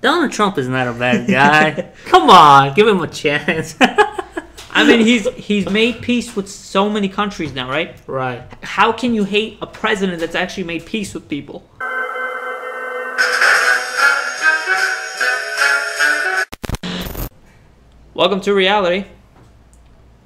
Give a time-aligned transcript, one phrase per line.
[0.00, 1.90] Donald Trump is not a bad guy.
[2.04, 3.74] Come on, give him a chance.
[3.80, 7.96] I mean, he's he's made peace with so many countries now, right?
[8.06, 8.44] right.
[8.62, 11.68] How can you hate a president that's actually made peace with people?
[18.14, 19.04] Welcome to reality.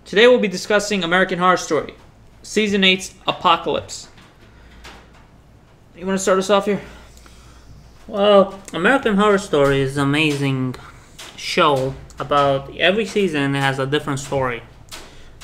[0.04, 1.94] Today we'll be discussing American Horror Story,
[2.42, 4.08] Season 8's Apocalypse.
[5.96, 6.82] You want to start us off here?
[8.08, 10.74] Well, American Horror Story is an amazing
[11.36, 14.62] show about every season has a different story.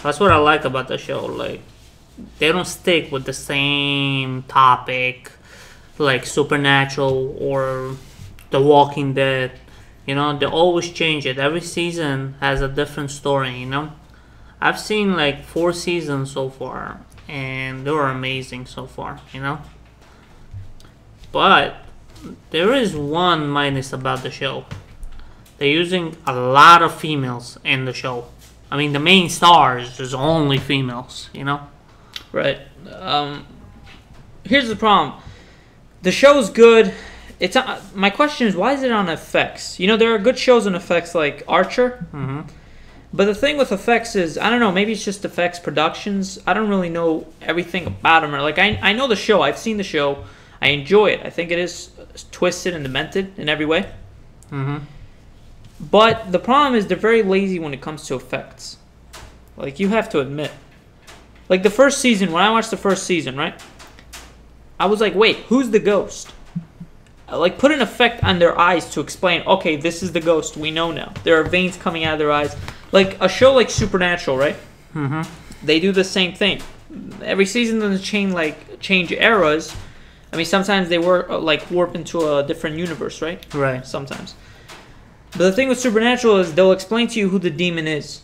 [0.03, 1.25] That's what I like about the show.
[1.25, 1.63] Like
[2.41, 5.31] they don't stick with the same topic
[5.99, 7.97] like Supernatural or
[8.51, 9.53] The Walking Dead.
[10.05, 11.39] You know, they always change it.
[11.39, 13.93] Every season has a different story, you know?
[14.61, 19.61] I've seen like four seasons so far and they were amazing so far, you know?
[21.31, 21.77] But
[22.51, 24.65] there is one minus about the show.
[25.59, 28.27] They're using a lot of females in the show.
[28.71, 31.67] I mean, the main stars is only females, you know?
[32.33, 32.61] Right.
[32.93, 33.47] Um,
[34.45, 35.21] here's the problem.
[36.03, 36.95] The show's good.
[37.41, 39.79] It's uh, my question is why is it on FX?
[39.79, 42.07] You know there are good shows on FX like Archer.
[42.11, 42.43] hmm
[43.13, 46.39] But the thing with FX is, I don't know, maybe it's just FX productions.
[46.47, 48.35] I don't really know everything about them.
[48.35, 50.25] Or like, I, I know the show, I've seen the show,
[50.61, 51.21] I enjoy it.
[51.25, 51.91] I think it is
[52.31, 53.91] twisted and demented in every way.
[54.51, 54.79] hmm
[55.81, 58.77] But the problem is, they're very lazy when it comes to effects.
[59.57, 60.51] Like, you have to admit.
[61.49, 63.61] Like, the first season, when I watched the first season, right?
[64.81, 66.33] I was like, wait, who's the ghost?
[67.31, 70.71] Like, put an effect on their eyes to explain, okay, this is the ghost, we
[70.71, 71.13] know now.
[71.25, 72.57] There are veins coming out of their eyes.
[72.91, 74.57] Like, a show like Supernatural, right?
[74.93, 75.23] hmm
[75.63, 76.63] they do the same thing.
[77.21, 79.75] Every season doesn't change like change eras.
[80.33, 83.43] I mean, sometimes they work uh, like warp into a different universe, right?
[83.55, 83.87] Right.
[83.87, 84.35] Sometimes.
[85.33, 88.23] But the thing with Supernatural is they'll explain to you who the demon is.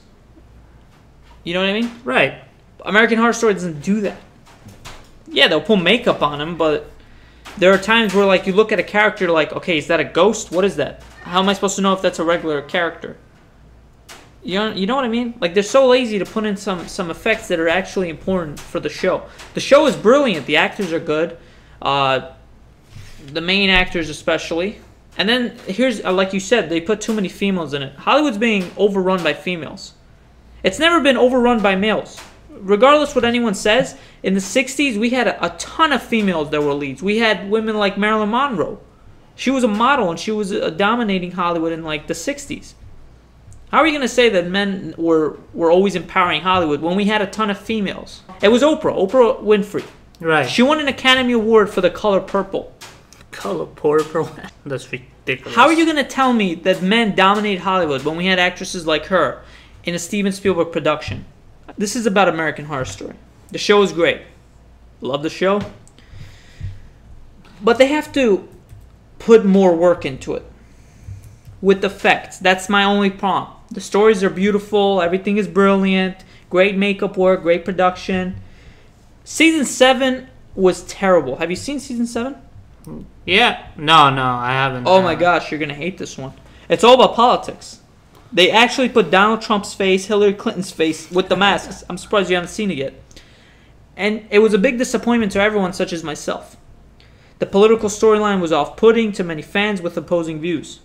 [1.45, 1.91] You know what I mean?
[2.05, 2.43] Right.
[2.85, 4.19] American Horror Story doesn't do that.
[5.29, 6.91] Yeah, they'll put makeup on him, but
[7.59, 10.05] there are times where like you look at a character like, okay, is that a
[10.05, 10.51] ghost?
[10.51, 11.03] What is that?
[11.23, 13.17] How am I supposed to know if that's a regular character?
[14.43, 15.35] You know, you know what I mean?
[15.41, 18.79] Like they're so lazy to put in some some effects that are actually important for
[18.79, 19.23] the show.
[19.55, 20.47] The show is brilliant.
[20.47, 21.39] The actors are good.
[21.85, 22.33] Uh,
[23.27, 24.81] the main actors especially.
[25.17, 27.95] And then here's uh, like you said, they put too many females in it.
[27.95, 29.95] Hollywood's being overrun by females.
[30.63, 32.21] It's never been overrun by males.
[32.51, 36.63] Regardless what anyone says, in the 60s we had a, a ton of females that
[36.63, 37.03] were leads.
[37.03, 38.81] We had women like Marilyn Monroe.
[39.37, 42.75] She was a model and she was uh, dominating Hollywood in like the 60s.
[43.71, 47.07] How are you going to say that men were were always empowering Hollywood when we
[47.07, 48.23] had a ton of females?
[48.41, 49.85] It was Oprah, Oprah Winfrey.
[50.21, 50.49] Right.
[50.49, 52.73] She won an Academy Award for The Color Purple.
[53.31, 54.31] color purple.
[54.67, 55.55] That's ridiculous.
[55.55, 58.87] How are you going to tell me that men dominate Hollywood when we had actresses
[58.87, 59.43] like her
[59.85, 61.25] in a Steven Spielberg production?
[61.77, 63.15] This is about American Horror Story.
[63.51, 64.23] The show is great.
[65.01, 65.61] Love the show.
[67.61, 68.49] But they have to
[69.19, 70.45] put more work into it
[71.61, 72.39] with effects.
[72.39, 73.57] That's my only problem.
[73.71, 76.19] The stories are beautiful, everything is brilliant,
[76.51, 78.37] great makeup work, great production.
[79.25, 81.37] Season 7 was terrible.
[81.37, 82.37] Have you seen season 7?
[83.25, 83.67] Yeah.
[83.77, 84.87] No, no, I haven't.
[84.87, 86.35] Oh my gosh, you're gonna hate this one.
[86.69, 87.81] It's all about politics.
[88.33, 91.85] They actually put Donald Trump's face, Hillary Clinton's face with the masks.
[91.89, 92.95] I'm surprised you haven't seen it yet.
[93.97, 96.57] And it was a big disappointment to everyone, such as myself.
[97.39, 100.81] The political storyline was off putting to many fans with opposing views.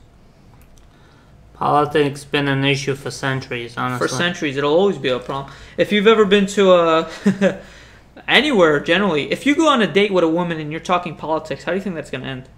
[1.53, 4.07] Politics been an issue for centuries, honestly.
[4.07, 5.53] For centuries, it'll always be a problem.
[5.75, 7.09] If you've ever been to a.
[8.27, 11.63] anywhere, generally, if you go on a date with a woman and you're talking politics,
[11.63, 12.49] how do you think that's gonna end?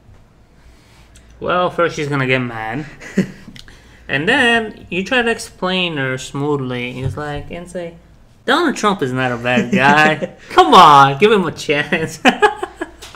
[1.40, 2.86] Well, first she's gonna get mad,
[4.08, 6.94] and then you try to explain her smoothly.
[6.94, 7.96] He's like, and say,
[8.46, 10.36] Donald Trump is not a bad guy.
[10.50, 12.20] Come on, give him a chance.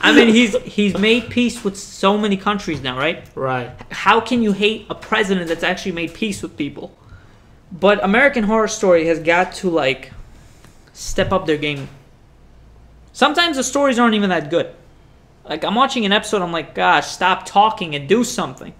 [0.06, 3.28] I mean, he's he's made peace with so many countries now, right?
[3.34, 3.72] right.
[3.90, 6.96] how can you hate a president that's actually made peace with people?
[7.72, 10.12] But American Horror Story has got to like
[10.94, 11.90] step up their game.
[13.16, 14.76] Sometimes the stories aren't even that good.
[15.48, 18.74] Like I'm watching an episode, I'm like, gosh, stop talking and do something.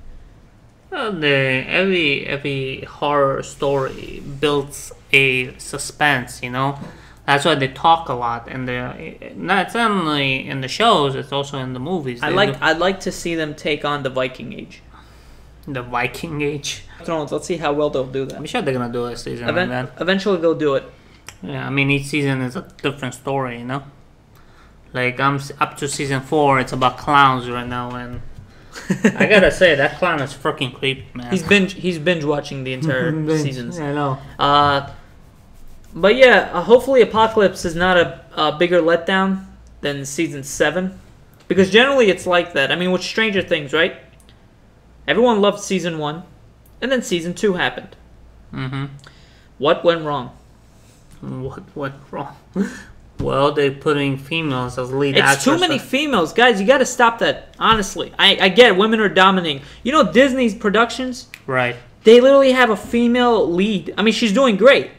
[0.92, 6.44] Well, the every every horror story builds a suspense.
[6.44, 6.78] You know,
[7.26, 11.58] that's why they talk a lot, and the not only in the shows, it's also
[11.60, 12.22] in the movies.
[12.22, 14.82] I like, I'd like to see them take on the Viking Age.
[15.66, 16.84] the Viking Age.
[17.06, 17.32] Thrones.
[17.32, 18.36] Let's see how well they'll do that.
[18.36, 20.84] I'm sure they're gonna do it a season Even- like eventually they'll do it.
[21.42, 23.84] Yeah, I mean each season is a different story, you know.
[24.96, 28.22] Like I'm up to season four, it's about clowns right now, and
[29.04, 31.32] I gotta say that clown is freaking creepy, man.
[31.32, 31.74] He's binge.
[31.74, 33.78] He's binge watching the entire seasons.
[33.78, 34.18] I know.
[34.40, 34.90] Uh,
[35.94, 39.46] but yeah, uh, hopefully Apocalypse is not a, a bigger letdown
[39.82, 40.98] than season seven,
[41.50, 42.72] because generally it's like that.
[42.72, 43.98] I mean, with Stranger Things, right?
[45.10, 46.24] Everyone loved season one,
[46.80, 47.98] and then season two happened.
[48.54, 48.86] Mm-hmm.
[49.58, 50.32] What went wrong?
[51.20, 52.38] What went wrong?
[53.20, 56.60] Well, they're putting females as lead It's too many females, guys.
[56.60, 57.56] You got to stop that.
[57.58, 59.62] Honestly, I, I get it, women are dominating.
[59.84, 61.76] You know, Disney's productions, Right.
[62.04, 63.94] they literally have a female lead.
[63.98, 64.92] I mean, she's doing great.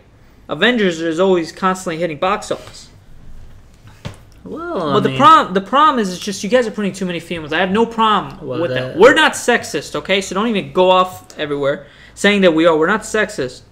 [0.48, 2.88] Avengers is always constantly hitting box office.
[4.44, 6.92] Well, But I the mean, problem, the problem is, it's just you guys are putting
[6.92, 7.52] too many females.
[7.52, 8.98] I have no problem Well, with that- that.
[8.98, 10.20] We're not sexist, okay?
[10.20, 12.76] So don't even go off everywhere saying that we are.
[12.76, 13.62] We're not sexist.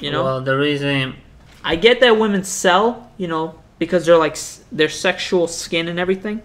[0.00, 1.14] You know, Well, the reason.
[1.66, 4.38] I get that women sell, you know, because they're like
[4.70, 6.40] their sexual skin and everything.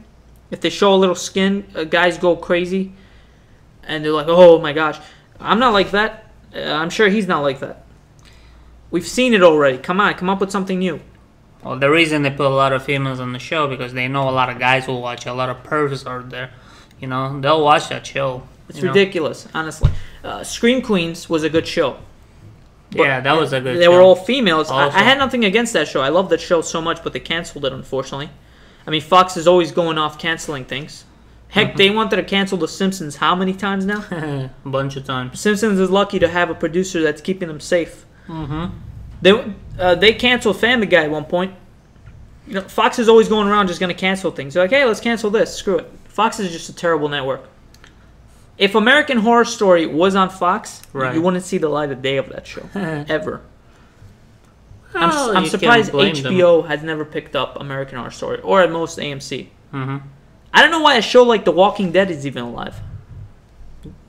[0.50, 2.94] If they show a little skin, uh, guys go crazy,
[3.84, 4.98] and they're like, "Oh my gosh,"
[5.40, 6.26] I'm not like that.
[6.56, 7.86] Uh, I'm sure he's not like that.
[8.90, 9.78] We've seen it already.
[9.78, 11.00] Come on, come up with something new.
[11.64, 14.28] Well, the reason they put a lot of females on the show because they know
[14.28, 15.28] a lot of guys will watch.
[15.28, 16.50] A lot of pervs are there.
[17.00, 18.42] You know, they'll watch that show.
[18.68, 18.90] It's you know?
[18.92, 19.92] ridiculous, honestly.
[20.24, 22.00] Uh, Scream Queens was a good show.
[22.92, 23.78] Yeah, that was a good.
[23.78, 23.92] They show.
[23.92, 24.70] were all females.
[24.70, 26.02] I, I had nothing against that show.
[26.02, 28.30] I love that show so much, but they canceled it, unfortunately.
[28.86, 31.06] I mean, Fox is always going off canceling things.
[31.50, 31.78] Heck, Mm-hmm.
[31.78, 34.04] they wanted to cancel The Simpsons how many times now?
[34.12, 35.40] a bunch of times.
[35.40, 38.06] Simpsons is lucky to have a producer that's keeping them safe.
[38.28, 38.78] Mm-hmm.
[39.22, 41.54] They uh, they canceled Family Guy at one point.
[42.48, 44.54] You know, Fox is always going around just going to cancel things.
[44.54, 45.54] They're like, hey, let's cancel this.
[45.56, 45.92] Screw it.
[46.06, 47.48] Fox is just a terrible network.
[48.62, 51.16] If American Horror Story was on Fox, Right.
[51.16, 53.42] you wouldn't see the light of day of that show ever.
[54.94, 56.34] I'm, I'm surprised can't them.
[56.36, 59.48] HBO has never picked up American Horror Story, or at most AMC.
[59.74, 59.98] Mm-hmm.
[60.54, 62.80] I don't know why a show like The Walking Dead is even alive.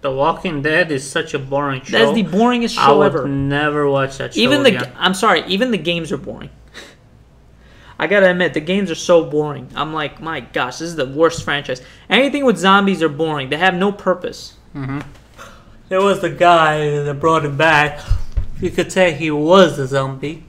[0.02, 1.96] The Walking Dead is such a boring show.
[1.96, 3.28] That's the boringest show I would ever.
[3.28, 4.92] never watch that show Even the again.
[4.98, 6.50] I'm sorry, even the games are boring.
[7.98, 9.68] I gotta admit, the games are so boring.
[9.74, 11.82] I'm like, my gosh, this is the worst franchise.
[12.10, 13.50] Anything with zombies are boring.
[13.50, 14.54] They have no purpose.
[15.88, 18.00] There was the guy that brought him back.
[18.60, 20.44] You could say he was a zombie.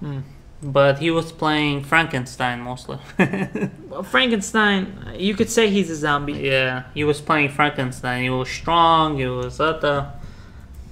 [0.00, 0.20] Hmm.
[0.62, 2.98] But he was playing Frankenstein mostly.
[3.88, 6.32] Well, Frankenstein, you could say he's a zombie.
[6.32, 8.24] yeah, he was playing Frankenstein.
[8.24, 10.10] He was strong, he was other.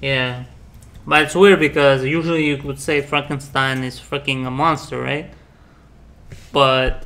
[0.01, 0.45] Yeah.
[1.05, 5.33] But it's weird because usually you would say Frankenstein is freaking a monster, right?
[6.53, 7.05] But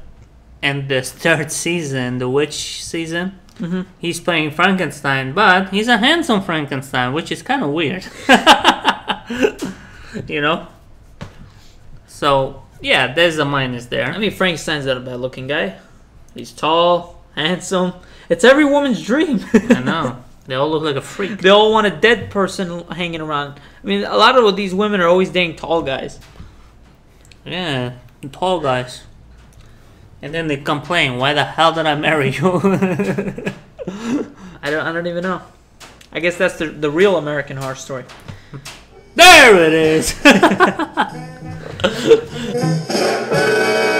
[0.62, 3.86] in this third season, the witch season, Mhm.
[3.98, 8.04] he's playing Frankenstein, but he's a handsome Frankenstein, which is kind of weird.
[10.28, 10.66] you know?
[12.06, 14.06] So, yeah, there's a minus there.
[14.12, 15.74] I mean, Frankenstein's not a bad looking guy.
[16.34, 17.92] He's tall, handsome.
[18.28, 19.44] It's every woman's dream.
[19.54, 20.16] I know.
[20.46, 21.40] They all look like a freak.
[21.40, 23.58] they all want a dead person hanging around.
[23.82, 26.20] I mean, a lot of these women are always dating tall guys.
[27.44, 27.92] Yeah,
[28.32, 29.02] tall guys.
[30.22, 32.60] And then they complain, why the hell did I marry you?
[34.62, 35.42] I don't, I don't even know.
[36.12, 38.04] I guess that's the, the real American horror story.
[39.14, 40.14] there it is!